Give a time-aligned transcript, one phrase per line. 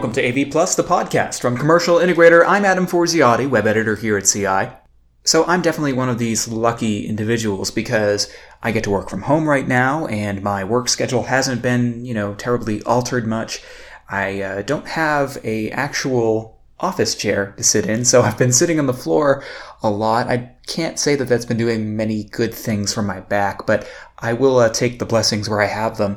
[0.00, 1.42] welcome to AV Plus, the podcast.
[1.42, 4.74] From Commercial Integrator, I'm Adam Forziati, web editor here at CI.
[5.24, 9.46] So I'm definitely one of these lucky individuals because I get to work from home
[9.46, 13.62] right now and my work schedule hasn't been, you know, terribly altered much.
[14.08, 18.78] I uh, don't have a actual office chair to sit in, so I've been sitting
[18.78, 19.44] on the floor
[19.82, 20.28] a lot.
[20.28, 23.86] I can't say that that's been doing many good things for my back, but
[24.18, 26.16] I will uh, take the blessings where I have them.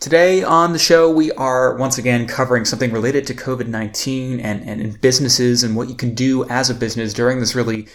[0.00, 4.68] Today on the show, we are once again covering something related to COVID 19 and,
[4.68, 7.88] and businesses and what you can do as a business during this really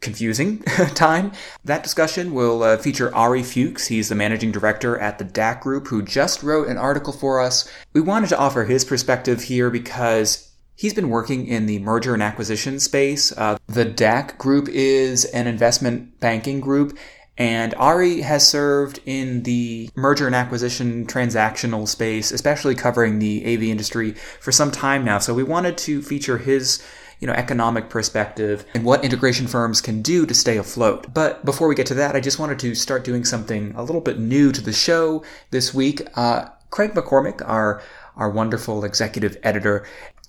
[0.00, 0.58] confusing
[0.94, 1.32] time.
[1.64, 3.86] That discussion will uh, feature Ari Fuchs.
[3.86, 7.70] He's the managing director at the DAK Group, who just wrote an article for us.
[7.92, 12.22] We wanted to offer his perspective here because He's been working in the merger and
[12.22, 13.36] acquisition space.
[13.36, 16.96] Uh, the DAK group is an investment banking group,
[17.38, 23.62] and Ari has served in the merger and acquisition transactional space, especially covering the AV
[23.62, 25.18] industry for some time now.
[25.18, 26.82] So we wanted to feature his
[27.20, 31.12] you know, economic perspective and what integration firms can do to stay afloat.
[31.12, 34.00] But before we get to that, I just wanted to start doing something a little
[34.00, 36.02] bit new to the show this week.
[36.14, 37.82] Uh, Craig McCormick, our
[38.16, 39.86] our wonderful executive editor,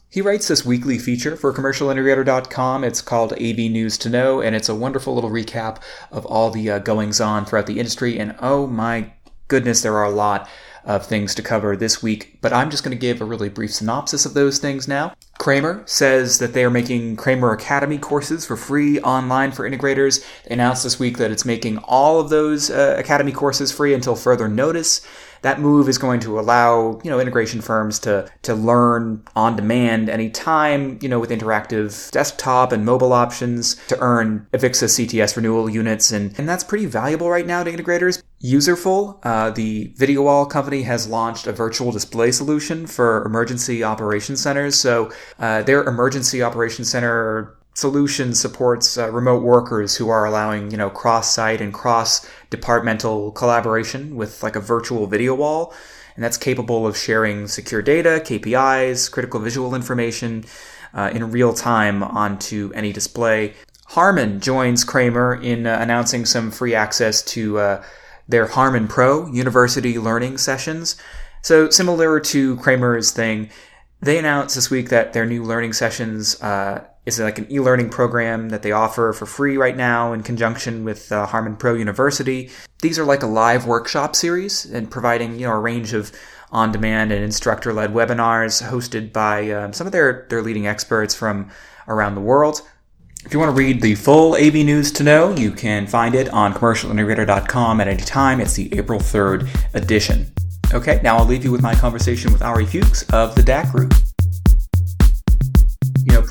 [0.09, 2.83] he writes this weekly feature for commercialintegrator.com.
[2.83, 6.71] It's called AV News to Know, and it's a wonderful little recap of all the
[6.71, 8.17] uh, goings on throughout the industry.
[8.17, 9.13] And oh my
[9.49, 10.49] goodness, there are a lot
[10.83, 13.71] of things to cover this week, but I'm just going to give a really brief
[13.71, 15.13] synopsis of those things now.
[15.37, 20.25] Kramer says that they are making Kramer Academy courses for free online for integrators.
[20.45, 24.15] They announced this week that it's making all of those uh, Academy courses free until
[24.15, 25.05] further notice
[25.41, 30.09] that move is going to allow you know integration firms to to learn on demand
[30.09, 36.11] anytime you know with interactive desktop and mobile options to earn Avixa CTS renewal units
[36.11, 38.21] and and that's pretty valuable right now to integrators.
[38.41, 44.41] Userful, uh, the video wall company, has launched a virtual display solution for emergency operations
[44.41, 44.75] centers.
[44.75, 50.77] So uh, their emergency operations center solution supports uh, remote workers who are allowing you
[50.77, 55.73] know cross-site and cross-departmental collaboration with like a virtual video wall.
[56.15, 60.43] And that's capable of sharing secure data kpis critical visual information
[60.93, 63.53] uh, in real time onto any display.
[63.87, 67.83] Harman joins kramer in uh, announcing some free access to uh,
[68.27, 70.97] their harman pro university learning sessions.
[71.41, 73.49] So similar to kramer's thing
[74.01, 76.85] they announced this week that their new learning sessions uh,
[77.17, 81.11] is like an e-learning program that they offer for free right now in conjunction with
[81.11, 82.49] uh, Harman Pro University.
[82.81, 86.11] These are like a live workshop series and providing you know a range of
[86.51, 91.49] on-demand and instructor-led webinars hosted by uh, some of their their leading experts from
[91.87, 92.61] around the world.
[93.25, 96.29] If you want to read the full AV news to know, you can find it
[96.29, 98.39] on commercialintegrator.com at any time.
[98.39, 100.31] It's the April 3rd edition.
[100.73, 103.93] Okay, now I'll leave you with my conversation with Ari Fuchs of the DAK Group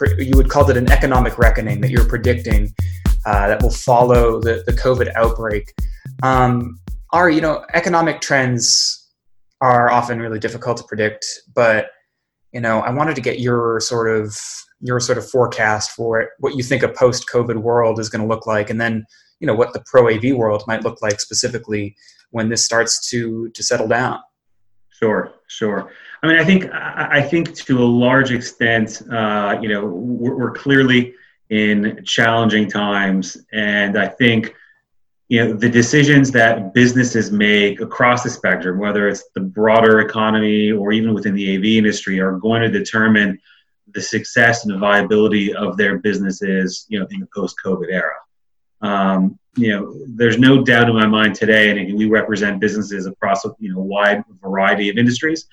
[0.01, 2.73] you know, you would call it an economic reckoning that you're predicting
[3.27, 5.75] uh, that will follow the, the COVID outbreak.
[6.23, 6.79] Um,
[7.13, 9.09] are, you know, economic trends
[9.61, 11.89] are often really difficult to predict, but,
[12.53, 14.37] you know, I wanted to get your sort of,
[14.81, 18.29] your sort of forecast for it, what you think a post-COVID world is going to
[18.29, 19.05] look like, and then,
[19.41, 21.97] you know, what the pro AV world might look like specifically
[22.31, 24.21] when this starts to, to settle down.
[24.99, 25.93] Sure, sure.
[26.23, 30.51] I mean, I think I think to a large extent, uh, you know, we're, we're,
[30.51, 31.15] clearly
[31.51, 34.57] in challenging times, and I think
[35.29, 40.73] you know the decisions that businesses make across the spectrum, whether it's the broader economy
[40.73, 43.39] or even within the AV industry, are going to determine
[43.95, 48.17] the success and the viability of their businesses, you know, in the post-COVID era.
[48.81, 53.45] Um, you know, there's no doubt in my mind today, and we represent businesses across
[53.59, 55.47] you know wide variety of industries.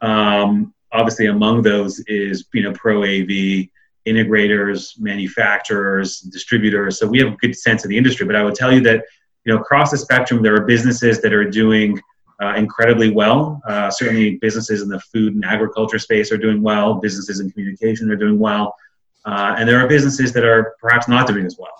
[0.00, 3.68] Um, obviously, among those is you know pro AV
[4.06, 6.98] integrators, manufacturers, distributors.
[6.98, 8.26] So we have a good sense of the industry.
[8.26, 9.04] But I would tell you that
[9.44, 12.00] you know across the spectrum, there are businesses that are doing
[12.40, 13.60] uh, incredibly well.
[13.66, 16.94] Uh, certainly, businesses in the food and agriculture space are doing well.
[16.94, 18.76] Businesses in communication are doing well,
[19.24, 21.72] uh, and there are businesses that are perhaps not doing as well.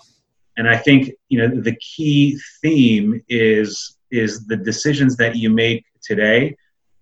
[0.59, 5.85] And I think you know the key theme is is the decisions that you make
[6.03, 6.57] today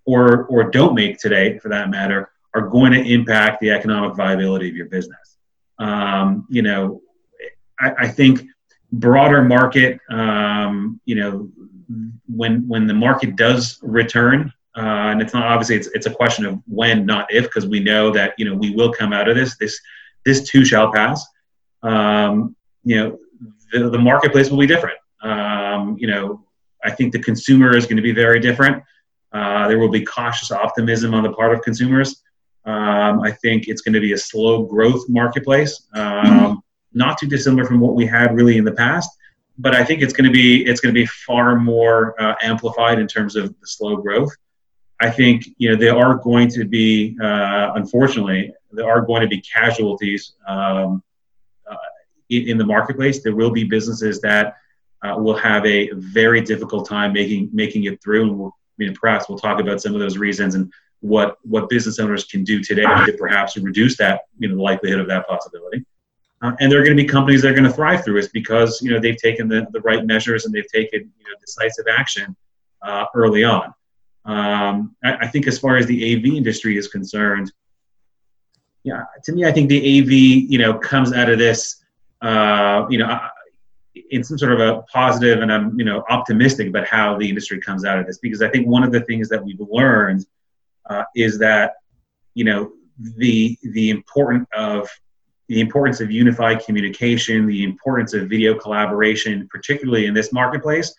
[0.06, 4.68] or or don't make today, for that matter, are going to impact the economic viability
[4.70, 5.36] of your business.
[5.80, 7.02] Um, you know,
[7.80, 8.42] I, I, think
[8.92, 9.98] broader market.
[10.08, 11.50] Um, you know,
[12.28, 16.46] when when the market does return, uh, and it's not obviously it's it's a question
[16.46, 19.34] of when, not if, because we know that you know we will come out of
[19.34, 19.56] this.
[19.58, 19.80] This
[20.24, 21.26] this too shall pass.
[21.82, 22.54] Um,
[22.84, 23.18] you know,
[23.72, 24.98] the, the marketplace will be different.
[25.22, 26.44] Um, you know,
[26.84, 28.82] I think the consumer is going to be very different.
[29.32, 32.22] Uh, there will be cautious optimism on the part of consumers.
[32.64, 36.62] Um, I think it's going to be a slow growth marketplace, um,
[36.92, 39.10] not too dissimilar from what we had really in the past.
[39.58, 42.98] But I think it's going to be it's going to be far more uh, amplified
[42.98, 44.30] in terms of the slow growth.
[45.00, 49.28] I think you know there are going to be, uh, unfortunately, there are going to
[49.28, 51.02] be casualties um,
[52.30, 53.22] in, in, the marketplace.
[53.22, 54.56] There will be businesses that
[55.02, 58.94] uh, will have a very difficult time making making it through, and we'll, I mean,
[58.94, 62.62] perhaps we'll talk about some of those reasons and what what business owners can do
[62.62, 65.84] today to perhaps reduce that you know the likelihood of that possibility.
[66.40, 68.28] Uh, and there are going to be companies that are going to thrive through it
[68.32, 71.86] because you know they've taken the, the right measures and they've taken you know decisive
[71.90, 72.36] action
[72.82, 73.72] uh, early on.
[74.24, 77.50] Um, I, I, think as far as the AV industry is concerned,
[78.84, 80.10] yeah, to me, I think the AV,
[80.50, 81.82] you know, comes out of this,
[82.20, 83.18] uh, you know,
[84.10, 87.60] in some sort of a positive, and I'm, you know, optimistic about how the industry
[87.60, 90.26] comes out of this because I think one of the things that we've learned
[90.88, 91.74] uh, is that,
[92.34, 92.72] you know,
[93.16, 94.88] the the important of
[95.48, 100.94] the importance of unified communication, the importance of video collaboration, particularly in this marketplace,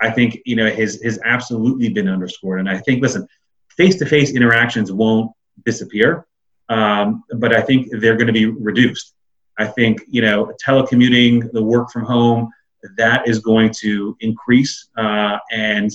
[0.00, 2.60] I think you know has has absolutely been underscored.
[2.60, 3.26] And I think listen,
[3.70, 5.32] face to face interactions won't
[5.64, 6.26] disappear,
[6.68, 9.14] um, but I think they're going to be reduced.
[9.58, 12.50] I think you know telecommuting, the work from home,
[12.96, 15.90] that is going to increase, uh, and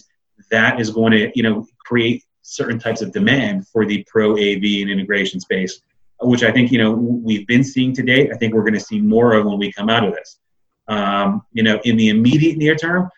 [0.49, 4.63] that is going to you know create certain types of demand for the pro AV
[4.81, 5.81] and integration space,
[6.21, 8.29] which I think you know we've been seeing today.
[8.31, 10.39] I think we're going to see more of when we come out of this.
[10.87, 13.09] Um, you know, in the immediate near term,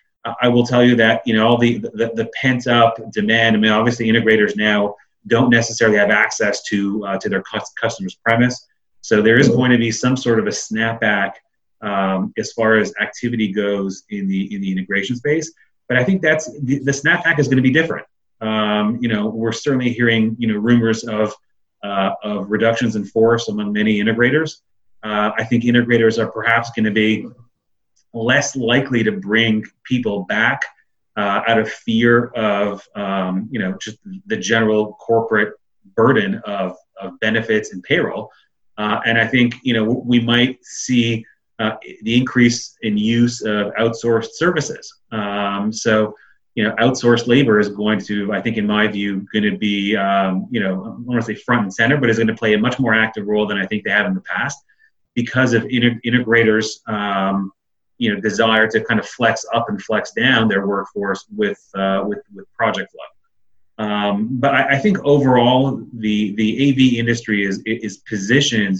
[0.42, 3.56] I will tell you that you know all the, the, the pent up demand.
[3.56, 4.96] I mean, obviously integrators now
[5.28, 7.44] don't necessarily have access to uh, to their
[7.80, 8.68] customers' premise,
[9.03, 11.33] so there is going to be some sort of a snapback
[11.81, 15.51] um, as far as activity goes in the in the integration space.
[15.89, 18.07] But I think that's the, the snapback is going to be different.
[18.39, 21.35] Um, you know, we're certainly hearing you know rumors of
[21.83, 24.61] uh, of reductions in force among many integrators.
[25.03, 27.27] Uh, I think integrators are perhaps going to be
[28.13, 30.61] less likely to bring people back
[31.17, 33.97] uh, out of fear of um, you know just
[34.27, 35.55] the general corporate
[35.97, 38.31] burden of, of benefits and payroll.
[38.78, 41.25] Uh, and I think you know we might see
[41.60, 44.94] uh, the increase in use of outsourced services.
[45.12, 46.16] Um, so
[46.56, 49.96] you know outsourced labor is going to I think in my view going to be
[49.96, 52.36] um, you know I don't want to say front and center, but is going to
[52.36, 54.64] play a much more active role than I think they have in the past
[55.14, 57.52] because of integrators um,
[57.98, 62.04] you know desire to kind of flex up and flex down their workforce with uh,
[62.06, 63.12] with with project flow.
[63.78, 68.78] Um, but I, I, think overall the the AV industry is is positioned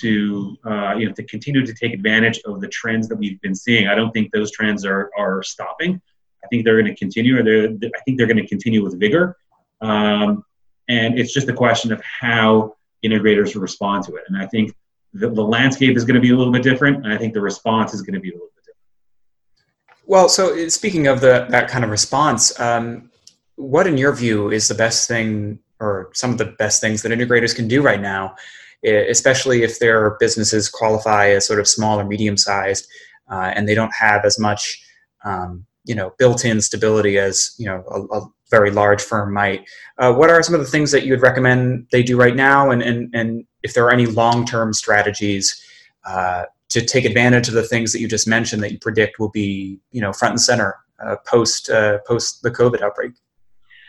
[0.00, 3.54] to uh, you know to continue to take advantage of the trends that we've been
[3.54, 3.88] seeing.
[3.88, 6.00] I don't think those trends are are stopping.
[6.44, 7.38] I think they're going to continue.
[7.38, 9.36] Or they're, I think they're going to continue with vigor.
[9.80, 10.44] Um,
[10.88, 14.24] and it's just a question of how integrators respond to it.
[14.28, 14.74] And I think
[15.12, 17.40] the, the landscape is going to be a little bit different, and I think the
[17.40, 20.06] response is going to be a little bit different.
[20.06, 23.07] Well, so uh, speaking of the that kind of response, um,
[23.58, 27.12] what in your view is the best thing, or some of the best things that
[27.12, 28.34] integrators can do right now,
[28.84, 32.86] especially if their businesses qualify as sort of small or medium sized,
[33.30, 34.80] uh, and they don't have as much,
[35.24, 39.68] um, you know, built-in stability as you know a, a very large firm might.
[39.98, 42.70] Uh, what are some of the things that you would recommend they do right now,
[42.70, 45.60] and and and if there are any long-term strategies
[46.04, 49.30] uh, to take advantage of the things that you just mentioned that you predict will
[49.30, 53.12] be you know front and center uh, post uh, post the COVID outbreak.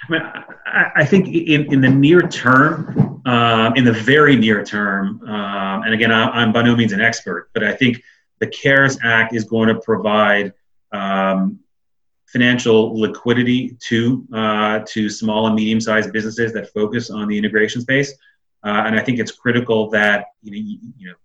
[0.10, 0.22] I mean,
[0.66, 5.84] I, I think in, in the near term, uh, in the very near term, um,
[5.84, 8.02] and again, I, am by no means an expert, but I think
[8.40, 10.54] the CARES Act is going to provide
[10.92, 11.60] um,
[12.28, 17.82] financial liquidity to uh, to small and medium sized businesses that focus on the integration
[17.82, 18.14] space.
[18.64, 21.16] Uh, and I think it's critical that you know, you, you know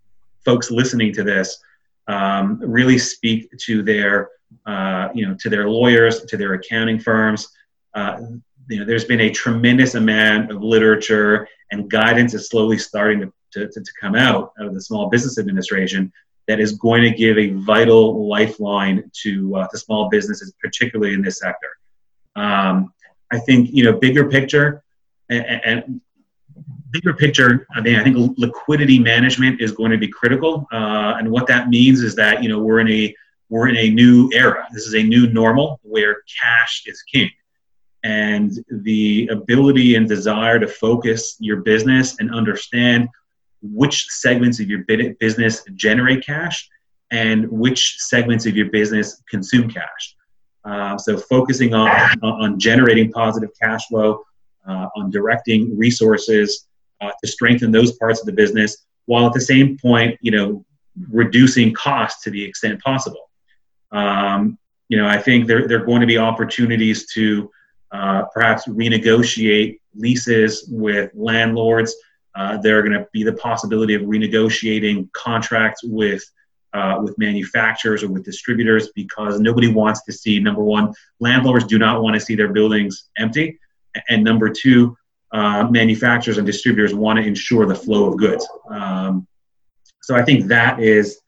[0.44, 1.58] folks listening to this
[2.06, 4.30] um, really speak to their
[4.66, 7.48] uh, you know to their lawyers, to their accounting firms.
[8.68, 13.32] You know, there's been a tremendous amount of literature and guidance is slowly starting to,
[13.52, 16.12] to, to come out of the Small Business Administration
[16.46, 21.22] that is going to give a vital lifeline to uh, to small businesses, particularly in
[21.22, 21.68] this sector.
[22.36, 22.92] Um,
[23.32, 24.82] I think you know bigger picture,
[25.30, 26.00] and, and,
[26.90, 27.66] bigger picture.
[27.74, 31.68] I mean, I think liquidity management is going to be critical, uh, and what that
[31.68, 33.14] means is that you know we're in a
[33.48, 34.66] we're in a new era.
[34.72, 37.30] This is a new normal where cash is king.
[38.04, 43.08] And the ability and desire to focus your business and understand
[43.62, 44.84] which segments of your
[45.18, 46.68] business generate cash
[47.10, 50.16] and which segments of your business consume cash.
[50.64, 51.90] Uh, so focusing on,
[52.22, 54.22] on generating positive cash flow,
[54.68, 56.66] uh, on directing resources
[57.00, 60.64] uh, to strengthen those parts of the business, while at the same point, you know,
[61.10, 63.30] reducing costs to the extent possible.
[63.92, 64.58] Um,
[64.88, 67.50] you know, I think there, there are going to be opportunities to
[67.94, 71.94] uh, perhaps renegotiate leases with landlords.
[72.34, 76.22] Uh, there are going to be the possibility of renegotiating contracts with
[76.72, 81.78] uh, with manufacturers or with distributors because nobody wants to see number one, landlords do
[81.78, 83.60] not want to see their buildings empty,
[84.08, 84.96] and number two,
[85.30, 88.44] uh, manufacturers and distributors want to ensure the flow of goods.
[88.68, 89.24] Um,
[90.02, 91.20] so I think that is,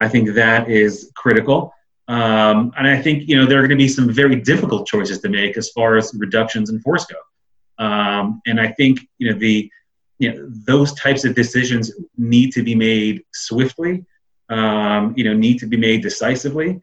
[0.00, 1.74] I think that is critical.
[2.08, 5.20] Um, and I think you know there are going to be some very difficult choices
[5.20, 7.84] to make as far as reductions in force go.
[7.84, 9.70] Um, and I think you know the
[10.18, 14.04] you know those types of decisions need to be made swiftly.
[14.48, 16.80] Um, you know need to be made decisively.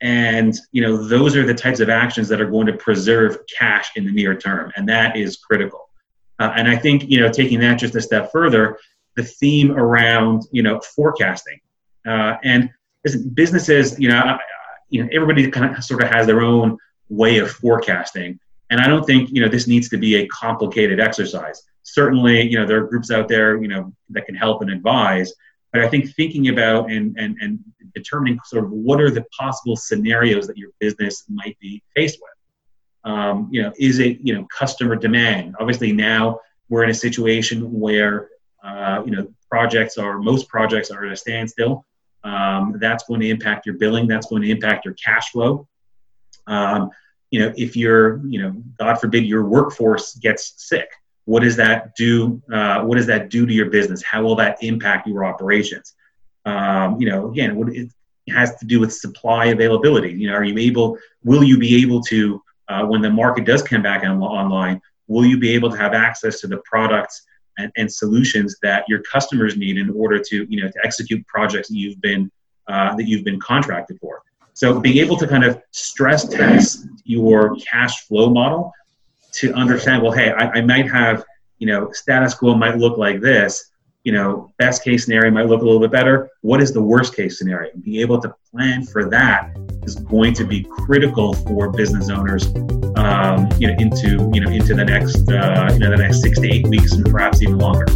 [0.00, 3.90] And you know those are the types of actions that are going to preserve cash
[3.96, 5.90] in the near term, and that is critical.
[6.38, 8.78] Uh, and I think you know taking that just a step further,
[9.16, 11.60] the theme around you know forecasting
[12.06, 12.70] uh, and
[13.34, 14.38] businesses you know
[14.90, 16.76] you know everybody kind of sort of has their own
[17.08, 18.38] way of forecasting.
[18.70, 21.62] And i don't think you know this needs to be a complicated exercise.
[21.82, 25.32] Certainly you know there are groups out there you know that can help and advise.
[25.72, 27.58] But i think thinking about and and, and
[27.94, 33.12] determining sort of what are the possible scenarios that your business might be faced with.
[33.12, 35.56] Um, you know is it you know customer demand?
[35.58, 38.28] Obviously now we're in a situation where
[38.62, 41.84] uh, you know projects are most projects are at a standstill
[42.24, 44.06] um, that's going to impact your billing.
[44.06, 45.66] That's going to impact your cash flow.
[46.46, 46.90] Um,
[47.30, 50.88] you know, if you're, you know, God forbid, your workforce gets sick,
[51.24, 52.42] what does that do?
[52.52, 54.02] Uh, what does that do to your business?
[54.02, 55.94] How will that impact your operations?
[56.44, 57.90] Um, you know, again, what it
[58.28, 60.12] has to do with supply availability.
[60.12, 60.98] You know, are you able?
[61.22, 65.24] Will you be able to, uh, when the market does come back on, online, will
[65.24, 67.22] you be able to have access to the products
[67.62, 71.68] and, and, solutions that your customers need in order to you know to execute projects
[71.68, 72.30] that you've been
[72.68, 74.22] uh, that you've been contracted for.
[74.54, 78.72] So being able to kind of stress test your cash flow model
[79.32, 81.24] to understand, well, hey, I, I might have
[81.58, 83.69] you know status quo might look like this.
[84.04, 86.30] You know, best case scenario might look a little bit better.
[86.40, 87.70] What is the worst case scenario?
[87.82, 89.54] Being able to plan for that
[89.84, 92.46] is going to be critical for business owners
[92.96, 96.38] um, you know, into you know into the next uh, you know the next six
[96.38, 97.86] to eight weeks and perhaps even longer.